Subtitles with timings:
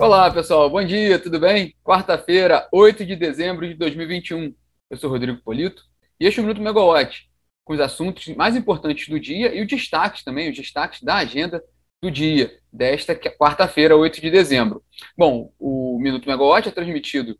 [0.00, 0.70] Olá, pessoal.
[0.70, 1.76] Bom dia, tudo bem?
[1.84, 4.54] Quarta-feira, 8 de dezembro de 2021.
[4.88, 5.84] Eu sou Rodrigo Polito
[6.18, 7.28] e este é o Minuto Megawatt,
[7.62, 11.62] com os assuntos mais importantes do dia e os destaques também, os destaques da agenda
[12.00, 14.82] do dia, desta quarta-feira, 8 de dezembro.
[15.18, 17.38] Bom, o Minuto Megawatt é transmitido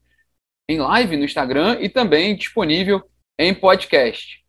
[0.68, 3.02] em live no Instagram e também disponível
[3.38, 4.44] em podcast.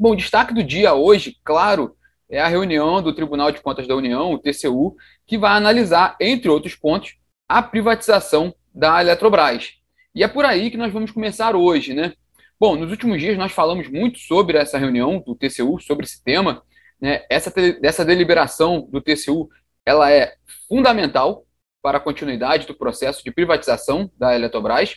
[0.00, 1.94] Bom, destaque do dia hoje, claro,
[2.28, 6.48] é a reunião do Tribunal de Contas da União, o TCU, que vai analisar, entre
[6.48, 7.16] outros pontos,
[7.48, 9.78] a privatização da Eletrobras.
[10.14, 12.12] E é por aí que nós vamos começar hoje, né?
[12.60, 16.62] Bom, nos últimos dias nós falamos muito sobre essa reunião do TCU, sobre esse tema.
[17.00, 17.24] Né?
[17.30, 19.48] Essa, essa deliberação do TCU
[19.86, 20.34] ela é
[20.68, 21.46] fundamental
[21.80, 24.96] para a continuidade do processo de privatização da Eletrobras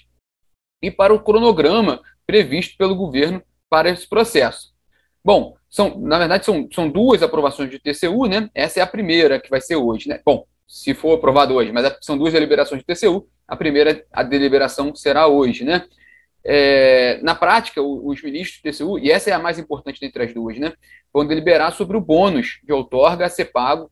[0.82, 4.74] e para o cronograma previsto pelo governo para esse processo.
[5.24, 8.50] Bom, são, na verdade, são, são duas aprovações de TCU, né?
[8.54, 10.20] Essa é a primeira que vai ser hoje, né?
[10.26, 13.28] Bom, se for aprovado hoje, mas são duas deliberações de TCU.
[13.48, 15.86] A primeira, a deliberação será hoje, né?
[16.44, 20.34] É, na prática, os ministros do TCU, e essa é a mais importante dentre as
[20.34, 20.74] duas, né,
[21.14, 23.92] vão deliberar sobre o bônus de outorga a ser pago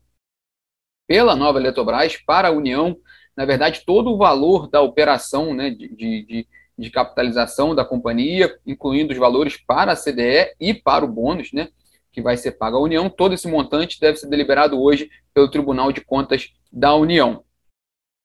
[1.06, 2.96] pela nova Eletrobras para a União.
[3.36, 9.12] Na verdade, todo o valor da operação né, de, de, de capitalização da companhia, incluindo
[9.12, 11.68] os valores para a CDE e para o bônus, né,
[12.12, 15.92] que vai ser pago à União, todo esse montante deve ser deliberado hoje pelo Tribunal
[15.92, 17.44] de Contas da União.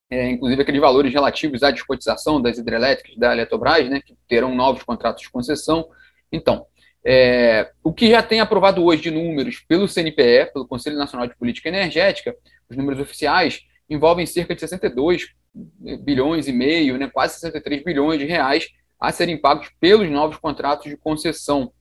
[0.09, 4.83] É, inclusive aqueles valores relativos à descotização das hidrelétricas da Eletrobras, né, que terão novos
[4.83, 5.87] contratos de concessão.
[6.31, 6.65] Então,
[7.03, 11.35] é, o que já tem aprovado hoje de números pelo CNPE, pelo Conselho Nacional de
[11.35, 12.35] Política Energética,
[12.69, 18.25] os números oficiais envolvem cerca de 62 bilhões e meio, né, quase 63 bilhões de
[18.25, 18.67] reais
[18.99, 21.71] a serem pagos pelos novos contratos de concessão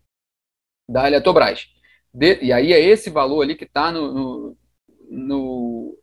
[0.89, 1.67] da Eletrobras.
[2.13, 4.57] De, e aí é esse valor ali que está no, no,
[5.11, 5.99] no,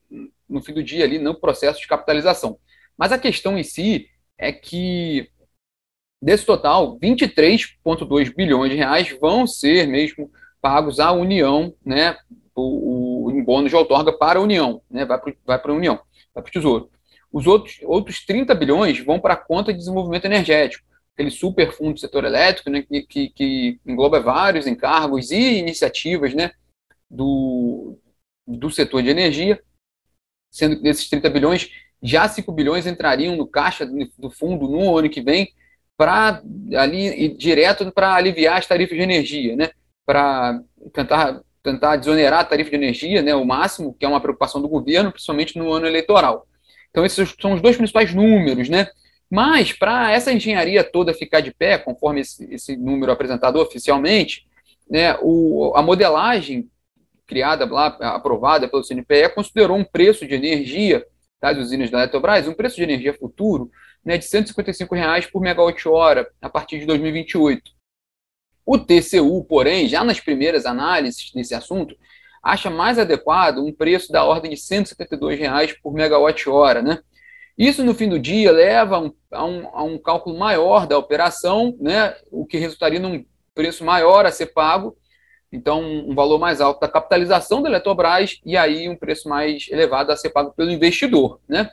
[0.49, 2.59] no fim do dia ali no processo de capitalização.
[2.97, 5.29] Mas a questão em si é que
[6.21, 10.29] desse total, 23,2 bilhões de reais vão ser mesmo
[10.61, 12.15] pagos à União, né,
[12.53, 15.99] o, o em bônus de outorga para a União, né, vai para vai a União,
[16.33, 16.91] vai para o Tesouro.
[17.31, 21.93] Os outros, outros 30 bilhões vão para a conta de desenvolvimento energético, aquele super fundo
[21.93, 26.51] do setor elétrico, né, que, que, engloba vários encargos e iniciativas né,
[27.09, 27.97] do,
[28.47, 29.61] do setor de energia,
[30.51, 31.69] sendo que desses 30 bilhões,
[32.03, 33.85] já 5 bilhões entrariam no caixa
[34.17, 35.53] do fundo no ano que vem,
[35.95, 36.41] para
[36.75, 39.69] ali direto para aliviar as tarifas de energia, né?
[40.03, 40.59] Para
[40.91, 44.67] tentar tentar desonerar a tarifa de energia, né, o máximo, que é uma preocupação do
[44.67, 46.47] governo, principalmente no ano eleitoral.
[46.91, 48.87] Então esses são os dois principais números, né?
[49.29, 54.45] Mas para essa engenharia toda ficar de pé, conforme esse, esse número apresentado oficialmente,
[54.89, 56.69] né, o, a modelagem
[57.25, 61.05] criada lá, aprovada pelo CNPE, considerou um preço de energia
[61.39, 63.71] das usinas da Eletrobras, um preço de energia futuro,
[64.03, 67.71] né, de 155 reais por megawatt-hora a partir de 2028.
[68.65, 71.95] O TCU, porém, já nas primeiras análises desse assunto,
[72.41, 76.81] acha mais adequado um preço da ordem de 172 reais por megawatt-hora.
[76.81, 76.99] Né?
[77.57, 80.97] Isso, no fim do dia, leva a um, a, um, a um cálculo maior da
[80.97, 84.97] operação, né, o que resultaria num preço maior a ser pago
[85.51, 90.11] então, um valor mais alto da capitalização da Eletrobras e aí um preço mais elevado
[90.11, 91.69] a ser pago pelo investidor, né?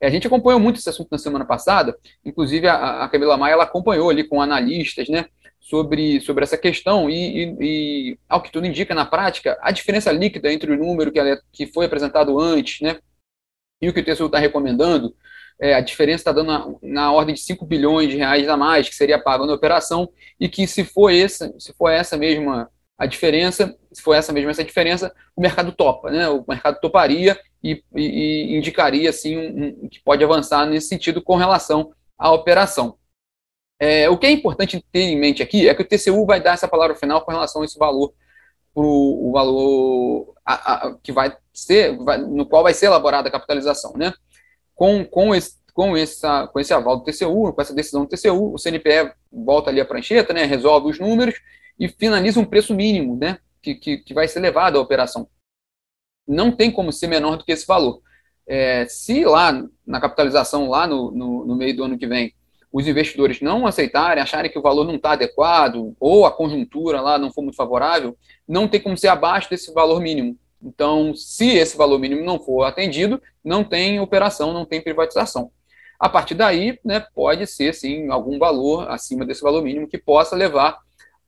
[0.00, 3.54] É, a gente acompanhou muito esse assunto na semana passada, inclusive a, a Camila Maia
[3.54, 5.26] ela acompanhou ali com analistas, né,
[5.68, 10.10] sobre, sobre essa questão e, e, e, ao que tudo indica na prática, a diferença
[10.10, 12.98] líquida entre o número que, ela, que foi apresentado antes, né,
[13.80, 15.14] e o que o TCU está recomendando,
[15.60, 18.88] é, a diferença está dando na, na, ordem de 5 bilhões de reais a mais
[18.88, 20.08] que seria pago na operação
[20.40, 24.50] e que se for essa, se for essa mesma a diferença, se for essa mesma
[24.50, 26.28] essa diferença, o mercado topa, né?
[26.28, 31.22] O mercado toparia e, e, e indicaria assim um, um, que pode avançar nesse sentido
[31.22, 32.96] com relação à operação.
[33.80, 36.54] É, o que é importante ter em mente aqui é que o TCU vai dar
[36.54, 38.12] essa palavra final com relação a esse valor,
[38.74, 43.32] pro, o valor a, a, que vai ser, vai, no qual vai ser elaborada a
[43.32, 44.12] capitalização, né?
[44.74, 48.52] Com, com esse com, essa, com esse aval do TCU, com essa decisão do TCU,
[48.52, 51.36] o CNPE volta ali a prancheta, né, resolve os números
[51.78, 55.28] e finaliza um preço mínimo, né, que, que, que vai ser levado à operação.
[56.26, 58.02] Não tem como ser menor do que esse valor.
[58.44, 59.52] É, se lá
[59.86, 62.34] na capitalização, lá no, no, no, meio do ano que vem,
[62.78, 67.18] os investidores não aceitarem, acharem que o valor não está adequado, ou a conjuntura lá
[67.18, 68.16] não for muito favorável,
[68.46, 70.38] não tem como ser abaixo desse valor mínimo.
[70.62, 75.50] Então, se esse valor mínimo não for atendido, não tem operação, não tem privatização.
[75.98, 80.36] A partir daí, né, pode ser, sim, algum valor acima desse valor mínimo que possa
[80.36, 80.78] levar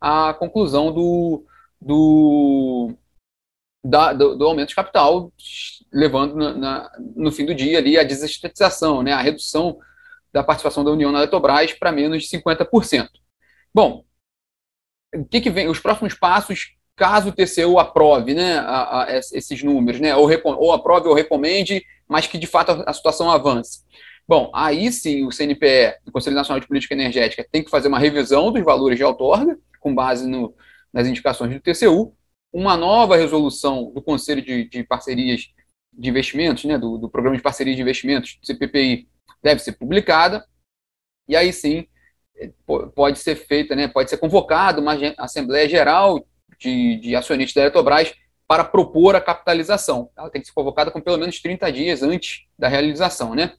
[0.00, 1.44] à conclusão do,
[1.80, 2.92] do,
[3.84, 5.32] da, do, do, aumento de capital,
[5.92, 9.80] levando na, na, no fim do dia ali a desestatização, né, a redução
[10.32, 13.08] da participação da União na Eletrobras para menos de 50%.
[13.74, 14.04] Bom,
[15.14, 15.68] o que, que vem?
[15.68, 20.72] Os próximos passos, caso o TCU aprove né, a, a, esses números, né, ou, ou
[20.72, 23.80] aprove ou recomende, mas que de fato a, a situação avance.
[24.26, 27.98] Bom, aí sim o CNPE, o Conselho Nacional de Política Energética, tem que fazer uma
[27.98, 30.54] revisão dos valores de outorga, com base no,
[30.92, 32.14] nas indicações do TCU,
[32.52, 35.48] uma nova resolução do Conselho de, de Parcerias
[35.92, 39.08] de Investimentos, né, do, do Programa de Parceria de Investimentos, CPPI,
[39.42, 40.44] deve ser publicada,
[41.28, 41.86] e aí sim
[42.36, 42.50] é,
[42.94, 46.24] pode ser feita, né, pode ser convocada uma Assembleia Geral
[46.58, 48.14] de, de Acionistas da Eletrobras
[48.46, 50.10] para propor a capitalização.
[50.16, 53.52] Ela tem que ser convocada com pelo menos 30 dias antes da realização, né?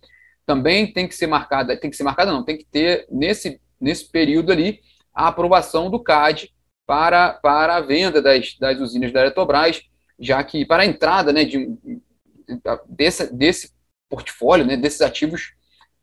[0.45, 4.11] Também tem que ser marcada, tem que ser marcada não, tem que ter nesse, nesse
[4.11, 4.81] período ali
[5.13, 6.51] a aprovação do CAD
[6.85, 9.81] para, para a venda das, das usinas da Eletrobras,
[10.19, 11.77] já que para a entrada né, de,
[12.89, 13.71] desse, desse
[14.09, 15.53] portfólio, né, desses ativos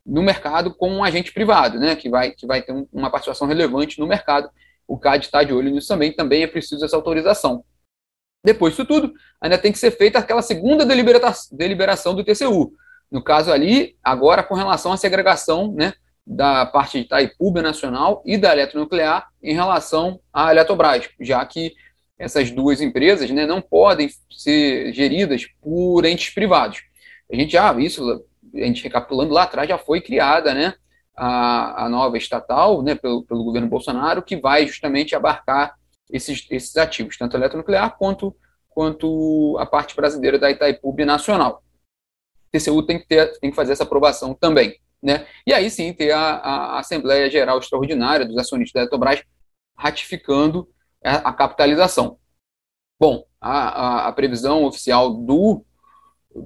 [0.05, 3.99] no mercado com um agente privado, né, que vai, que vai ter uma participação relevante
[3.99, 4.49] no mercado.
[4.87, 7.63] O CAD está de olho nisso também, também é preciso essa autorização.
[8.43, 12.73] Depois disso tudo, ainda tem que ser feita aquela segunda deliberação do TCU.
[13.11, 15.93] No caso ali, agora com relação à segregação né,
[16.25, 21.73] da parte de Itaipu Nacional e da Eletronuclear em relação à Eletrobras, já que
[22.17, 26.83] essas duas empresas né, não podem ser geridas por entes privados.
[27.31, 28.25] A gente já, isso
[28.55, 30.73] a gente recapitulando lá atrás, já foi criada né,
[31.15, 35.75] a, a nova estatal né, pelo, pelo governo Bolsonaro, que vai justamente abarcar
[36.09, 38.35] esses, esses ativos, tanto a eletronuclear quanto,
[38.69, 41.63] quanto a parte brasileira da Itaipu Nacional.
[42.47, 44.79] O TCU tem que, ter, tem que fazer essa aprovação também.
[45.01, 45.25] Né?
[45.47, 49.23] E aí sim ter a, a Assembleia Geral Extraordinária dos acionistas da Eletrobras
[49.77, 50.67] ratificando
[51.03, 52.17] a, a capitalização.
[52.99, 55.63] Bom, a, a, previsão oficial do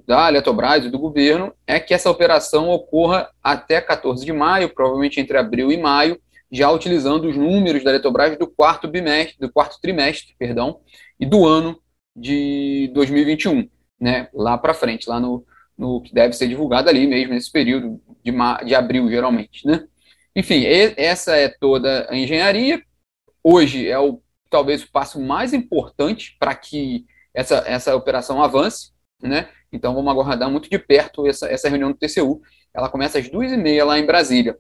[0.06, 5.20] da Eletrobras e do governo é que essa operação ocorra até 14 de maio, provavelmente
[5.20, 6.20] entre abril e maio,
[6.52, 10.80] já utilizando os números da Eletrobras do quarto bimestre, do quarto trimestre, perdão,
[11.20, 11.80] e do ano
[12.16, 13.68] de 2021,
[14.00, 15.46] né, lá para frente, lá no,
[15.78, 18.32] no que deve ser divulgado ali mesmo nesse período de,
[18.66, 19.84] de abril, geralmente, né?
[20.36, 22.82] Enfim, essa é toda a engenharia.
[23.44, 24.20] Hoje é o
[24.50, 28.92] talvez o passo mais importante para que essa, essa operação avance,
[29.22, 29.50] né?
[29.74, 32.42] Então vamos aguardar muito de perto essa, essa reunião do TCU.
[32.74, 34.58] Ela começa às duas e meia lá em Brasília.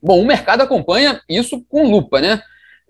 [0.00, 2.40] Bom, o mercado acompanha isso com lupa, né?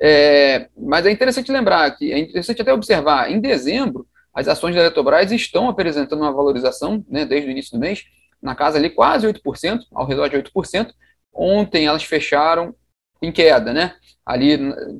[0.00, 4.82] É, mas é interessante lembrar que é interessante até observar, em dezembro, as ações da
[4.82, 8.04] Eletrobras estão apresentando uma valorização, né, desde o início do mês,
[8.40, 10.92] na casa ali quase 8%, ao redor de 8%.
[11.32, 12.74] Ontem elas fecharam
[13.20, 13.94] em queda, né?
[14.24, 14.58] Ali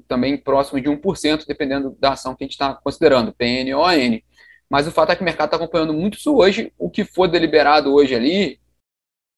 [0.09, 4.19] também próximo de 1%, dependendo da ação que a gente está considerando, PN ou AN.
[4.71, 6.73] Mas o fato é que o mercado está acompanhando muito isso hoje.
[6.79, 8.61] O que for deliberado hoje ali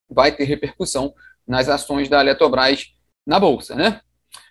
[0.08, 1.14] vai ter repercussão
[1.46, 2.92] nas ações da Eletrobras
[3.26, 4.00] na Bolsa, né?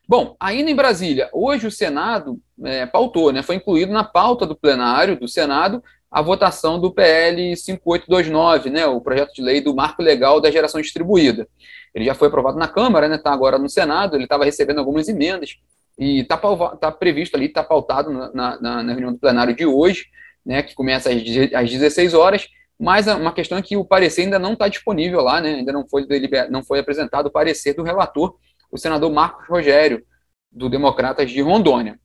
[0.07, 4.55] Bom, ainda em Brasília, hoje o Senado é, pautou, né, foi incluído na pauta do
[4.55, 10.01] plenário do Senado a votação do PL 5829, né, o projeto de lei do marco
[10.01, 11.47] legal da geração distribuída.
[11.93, 14.79] Ele já foi aprovado na Câmara, está né, tá agora no Senado, ele estava recebendo
[14.79, 15.57] algumas emendas
[15.99, 16.37] e está
[16.77, 20.07] tá previsto ali, está pautado na, na, na, reunião do plenário de hoje,
[20.45, 21.21] né, que começa às,
[21.53, 22.47] às 16 horas,
[22.79, 25.87] mas uma questão é que o parecer ainda não está disponível lá, né, ainda não
[25.87, 26.07] foi,
[26.49, 28.37] não foi apresentado o parecer do relator,
[28.71, 30.03] o senador Marcos Rogério,
[30.51, 31.99] do Democratas de Rondônia.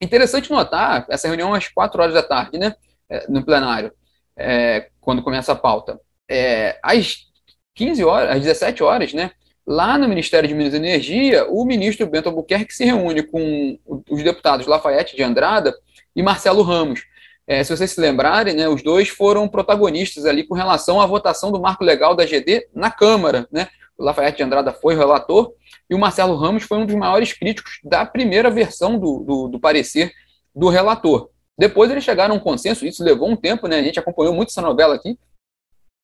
[0.00, 2.74] Interessante notar, essa reunião às 4 horas da tarde, né,
[3.08, 3.92] é, no plenário,
[4.36, 6.00] é, quando começa a pauta.
[6.28, 7.26] É, às
[7.74, 9.30] 15 horas, às 17 horas, né,
[9.66, 13.78] lá no Ministério de Minas e Energia, o ministro Bento Albuquerque se reúne com
[14.10, 15.74] os deputados Lafayette de Andrada
[16.14, 17.04] e Marcelo Ramos.
[17.46, 21.50] É, se vocês se lembrarem, né, os dois foram protagonistas ali com relação à votação
[21.50, 23.48] do marco legal da GD na Câmara.
[23.50, 23.68] Né?
[23.98, 25.52] O Lafayette de Andrada foi relator
[25.90, 29.60] e o Marcelo Ramos foi um dos maiores críticos da primeira versão do, do, do
[29.60, 30.12] parecer
[30.54, 31.30] do relator.
[31.58, 33.78] Depois eles chegaram a um consenso, isso levou um tempo, né?
[33.78, 35.18] A gente acompanhou muito essa novela aqui.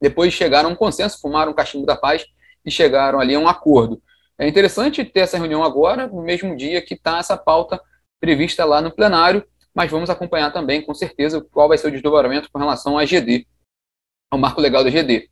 [0.00, 2.26] Depois chegaram a um consenso, fumaram o cachimbo da paz
[2.64, 4.00] e chegaram ali a um acordo.
[4.38, 7.80] É interessante ter essa reunião agora, no mesmo dia que está essa pauta
[8.20, 9.44] prevista lá no plenário,
[9.78, 13.46] mas vamos acompanhar também, com certeza, qual vai ser o desdobramento com relação à GD,
[14.28, 15.30] ao marco legal da GD.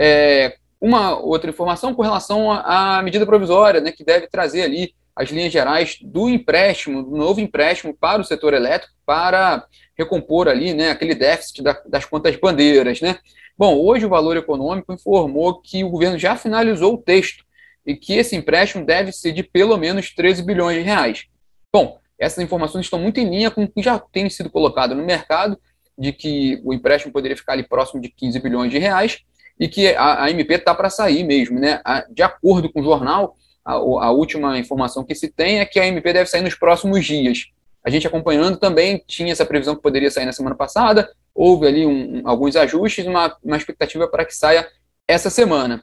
[0.00, 5.28] É, uma outra informação com relação à medida provisória, né, que deve trazer ali as
[5.28, 10.88] linhas gerais do empréstimo, do novo empréstimo para o setor elétrico, para recompor ali né,
[10.88, 12.98] aquele déficit da, das contas bandeiras.
[13.02, 13.18] Né?
[13.58, 17.44] Bom, hoje o Valor Econômico informou que o governo já finalizou o texto
[17.84, 21.26] e que esse empréstimo deve ser de pelo menos 13 bilhões de reais.
[21.70, 25.04] Bom, essas informações estão muito em linha com o que já tem sido colocado no
[25.04, 25.58] mercado
[25.98, 29.20] de que o empréstimo poderia ficar ali próximo de 15 bilhões de reais
[29.58, 31.58] e que a, a MP está para sair mesmo.
[31.58, 31.80] Né?
[31.84, 35.78] A, de acordo com o jornal, a, a, última informação que se tem é que
[35.78, 37.46] a MP deve sair nos próximos dias.
[37.84, 41.86] A gente acompanhando também tinha essa previsão que poderia sair na semana passada, houve ali
[41.86, 44.66] um, alguns ajustes, uma, uma expectativa para que saia
[45.06, 45.82] essa semana.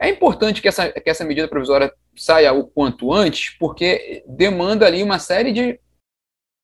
[0.00, 5.02] É importante que essa, que essa medida provisória saia o quanto antes, porque demanda ali
[5.02, 5.80] uma série de,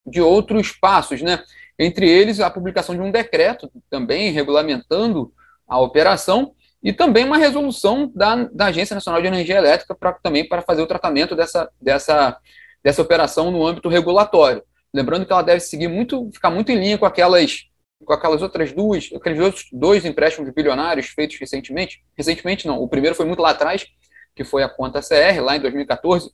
[0.06, 1.42] de outros passos, né?
[1.78, 5.32] Entre eles, a publicação de um decreto também regulamentando
[5.66, 10.46] a operação e também uma resolução da, da Agência Nacional de Energia Elétrica para também
[10.46, 12.38] para fazer o tratamento dessa, dessa,
[12.82, 14.62] dessa operação no âmbito regulatório.
[14.92, 17.69] Lembrando que ela deve seguir muito, ficar muito em linha com aquelas
[18.04, 22.02] com aquelas outras duas, aqueles outros dois empréstimos bilionários feitos recentemente.
[22.16, 23.86] Recentemente não, o primeiro foi muito lá atrás,
[24.34, 26.32] que foi a conta CR, lá em 2014,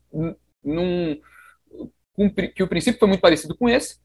[0.62, 1.20] num,
[2.16, 3.98] um, que o princípio foi muito parecido com esse,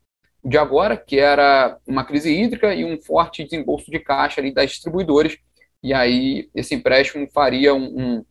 [0.43, 4.71] de agora, que era uma crise hídrica e um forte desembolso de caixa ali das
[4.71, 5.37] distribuidoras,
[5.83, 8.25] e aí esse empréstimo faria um, um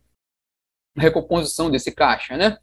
[0.97, 2.57] recomposição desse caixa, né?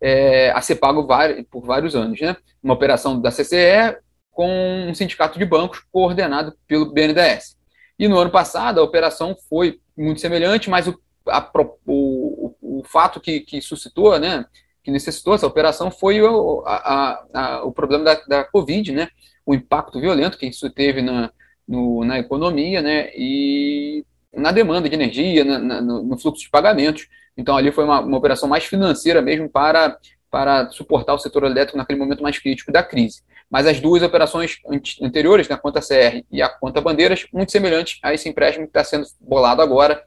[0.00, 1.06] É, a ser pago
[1.50, 2.36] por vários anos, né?
[2.62, 3.98] Uma operação da CCE
[4.38, 7.56] com um sindicato de bancos coordenado pelo BNDES.
[7.98, 11.50] E no ano passado a operação foi muito semelhante, mas o, a,
[11.84, 14.44] o, o, fato que, que, suscitou, né,
[14.84, 19.08] que necessitou essa operação foi o, a, a, o problema da, da Covid, né,
[19.44, 21.32] o impacto violento que isso teve na,
[21.66, 27.08] no, na economia né, e na demanda de energia, na, na, no fluxo de pagamentos.
[27.36, 29.98] Então ali foi uma, uma operação mais financeira mesmo para,
[30.30, 33.20] para suportar o setor elétrico naquele momento mais crítico da crise.
[33.50, 34.58] Mas as duas operações
[35.02, 38.70] anteriores, na né, conta CR e a conta Bandeiras, muito semelhantes a esse empréstimo que
[38.70, 40.02] está sendo bolado agora.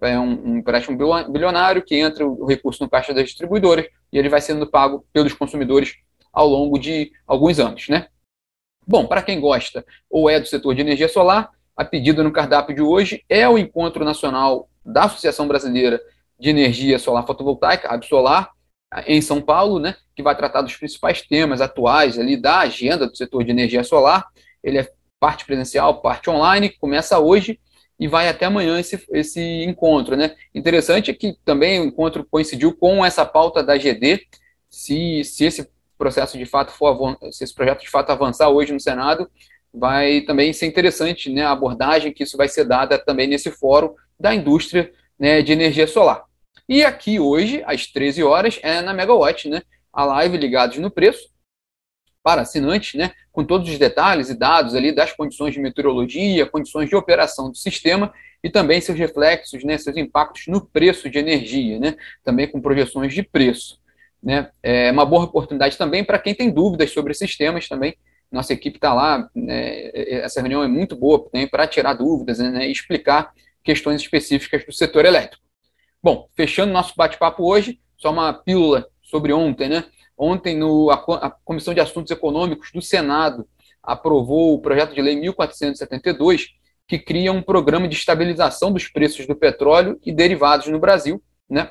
[0.00, 4.28] É um, um empréstimo bilionário que entra o recurso no caixa das distribuidoras e ele
[4.28, 5.94] vai sendo pago pelos consumidores
[6.32, 8.08] ao longo de alguns anos, né?
[8.86, 12.74] Bom, para quem gosta ou é do setor de energia solar, a pedida no cardápio
[12.74, 16.00] de hoje é o encontro nacional da Associação Brasileira
[16.38, 18.50] de Energia Solar Fotovoltaica, Absolar,
[19.06, 23.16] em São Paulo, né, que vai tratar dos principais temas atuais ali da agenda do
[23.16, 24.26] setor de energia solar.
[24.62, 27.58] Ele é parte presencial, parte online, começa hoje
[27.98, 30.16] e vai até amanhã esse, esse encontro.
[30.16, 30.34] Né?
[30.54, 34.20] Interessante é que também o encontro coincidiu com essa pauta da GD.
[34.68, 38.80] Se, se esse processo de fato for se esse projeto de fato avançar hoje no
[38.80, 39.30] Senado,
[39.72, 43.94] vai também ser interessante né, a abordagem que isso vai ser dada também nesse fórum
[44.18, 46.24] da indústria né, de energia solar.
[46.72, 49.60] E aqui hoje, às 13 horas, é na Megawatt, né?
[49.92, 51.28] A live ligados no preço
[52.22, 53.12] para assinantes, né?
[53.30, 57.56] Com todos os detalhes e dados ali das condições de meteorologia, condições de operação do
[57.58, 58.10] sistema
[58.42, 59.76] e também seus reflexos, né?
[59.76, 61.94] Seus impactos no preço de energia, né?
[62.24, 63.78] Também com projeções de preço.
[64.22, 64.50] Né?
[64.62, 67.98] É uma boa oportunidade também para quem tem dúvidas sobre sistemas também.
[68.30, 69.90] Nossa equipe está lá, né?
[69.94, 72.66] essa reunião é muito boa para tirar dúvidas né?
[72.66, 73.30] e explicar
[73.62, 75.51] questões específicas do setor elétrico.
[76.02, 79.84] Bom, fechando nosso bate-papo hoje, só uma pílula sobre ontem, né?
[80.18, 83.46] Ontem, no, a, a Comissão de Assuntos Econômicos do Senado
[83.80, 86.48] aprovou o projeto de lei 1472,
[86.88, 91.70] que cria um programa de estabilização dos preços do petróleo e derivados no Brasil, né?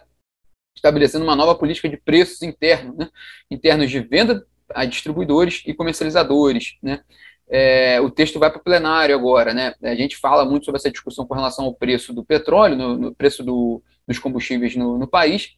[0.74, 3.10] estabelecendo uma nova política de preços internos, né?
[3.50, 6.78] internos de venda a distribuidores e comercializadores.
[6.82, 7.02] Né?
[7.50, 9.54] É, o texto vai para o plenário agora.
[9.54, 9.74] Né?
[9.84, 13.14] A gente fala muito sobre essa discussão com relação ao preço do petróleo, no, no
[13.14, 15.56] preço do, dos combustíveis no, no país.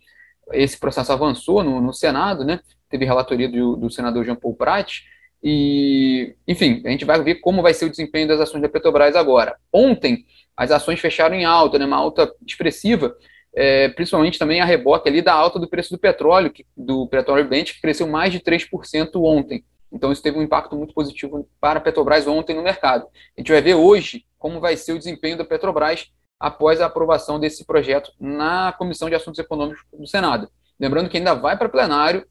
[0.52, 2.60] Esse processo avançou no, no Senado, né?
[2.94, 5.02] teve relatoria do, do senador Jean Paul Prat,
[5.44, 9.16] e, enfim, a gente vai ver como vai ser o desempenho das ações da Petrobras
[9.16, 9.58] agora.
[9.74, 13.14] Ontem, as ações fecharam em alta, né, uma alta expressiva,
[13.54, 17.48] é, principalmente também a reboque ali da alta do preço do petróleo, que, do petróleo
[17.48, 19.66] Brent, que cresceu mais de 3% ontem.
[19.92, 23.06] Então, isso teve um impacto muito positivo para a Petrobras ontem no mercado.
[23.38, 26.12] A gente vai ver hoje como vai ser o desempenho da Petrobras
[26.44, 30.50] após a aprovação desse projeto na Comissão de Assuntos Econômicos do Senado.
[30.78, 32.28] Lembrando que ainda vai para plenário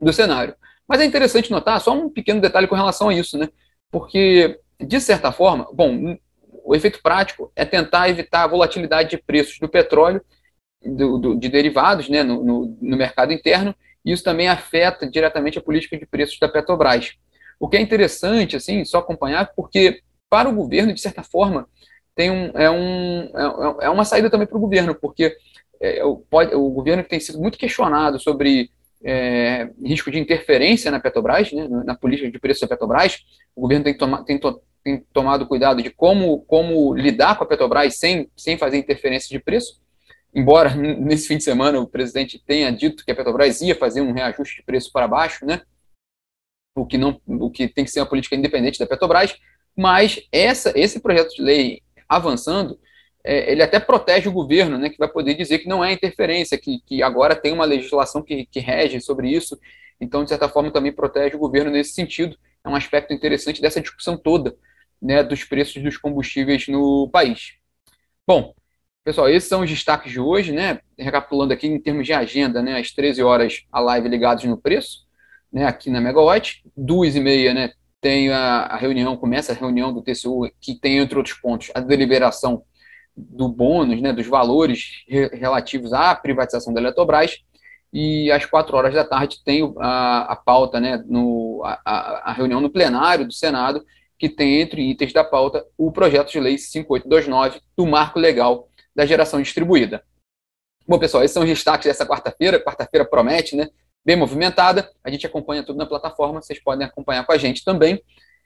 [0.00, 0.54] do Senado.
[0.86, 3.48] Mas é interessante notar só um pequeno detalhe com relação a isso, né?
[3.90, 6.16] Porque, de certa forma, bom,
[6.64, 10.24] o efeito prático é tentar evitar a volatilidade de preços do petróleo,
[10.80, 13.74] do, do, de derivados, né, no, no, no mercado interno,
[14.04, 17.14] e isso também afeta diretamente a política de preços da Petrobras.
[17.58, 21.68] O que é interessante, assim, só acompanhar, porque para o governo, de certa forma,
[22.14, 25.36] tem um, é, um, é, é uma saída também para o governo, porque
[25.80, 28.70] é, o, pode, o governo que tem sido muito questionado sobre
[29.04, 33.84] é, risco de interferência na Petrobras, né, na política de preço da Petrobras, o governo
[33.84, 38.30] tem, toma, tem, to, tem, tomado cuidado de como, como lidar com a Petrobras sem,
[38.36, 39.80] sem fazer interferência de preço,
[40.34, 44.12] embora nesse fim de semana o presidente tenha dito que a Petrobras ia fazer um
[44.12, 45.60] reajuste de preço para baixo, né,
[46.76, 49.36] o que, não, o que tem que ser uma política independente da Petrobras,
[49.76, 52.78] Mas essa, esse projeto de lei avançando,
[53.22, 56.58] é, ele até protege o governo, né, que vai poder dizer que não é interferência,
[56.58, 59.58] que, que agora tem uma legislação que, que rege sobre isso,
[60.00, 62.36] então, de certa forma, também protege o governo nesse sentido.
[62.62, 64.56] É um aspecto interessante dessa discussão toda
[65.00, 67.54] né, dos preços dos combustíveis no país.
[68.26, 68.54] Bom,
[69.04, 70.80] pessoal, esses são os destaques de hoje, né?
[70.98, 72.78] Recapitulando aqui em termos de agenda, né?
[72.78, 75.06] Às 13 horas, a live ligados no preço,
[75.52, 75.66] né?
[75.66, 76.62] Aqui na Megawatt.
[76.76, 77.72] Duas e meia, né?
[78.04, 81.80] Tem a, a reunião, começa a reunião do TCU, que tem, entre outros pontos, a
[81.80, 82.62] deliberação
[83.16, 84.12] do bônus, né?
[84.12, 87.38] Dos valores re relativos à privatização da Eletrobras
[87.90, 92.60] e às quatro horas da tarde tem a, a pauta, né, no, a, a, reunião
[92.60, 93.82] no plenário do Senado,
[94.18, 99.06] que tem entre itens da pauta o projeto de lei 5829 do marco legal da
[99.06, 100.04] geração distribuída.
[100.86, 102.62] Bom, pessoal, esses são os destaques dessa quarta-feira.
[102.62, 103.70] Quarta-feira promete, né?
[104.04, 104.90] Bem movimentada.
[105.02, 108.02] A gente acompanha tudo na plataforma, vocês podem acompanhar com a gente também.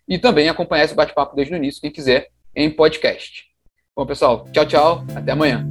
[0.09, 3.47] E também acompanhar esse bate-papo desde o início, quem quiser, em podcast.
[3.95, 5.05] Bom, pessoal, tchau, tchau.
[5.15, 5.69] Até amanhã.